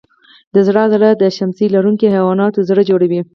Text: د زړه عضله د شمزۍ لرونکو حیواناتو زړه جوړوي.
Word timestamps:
د 0.53 0.55
زړه 0.67 0.79
عضله 0.87 1.09
د 1.17 1.23
شمزۍ 1.37 1.67
لرونکو 1.75 2.05
حیواناتو 2.13 2.65
زړه 2.69 2.81
جوړوي. 2.89 3.19